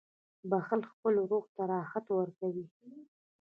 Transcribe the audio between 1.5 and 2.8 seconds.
ته راحت ورکوي.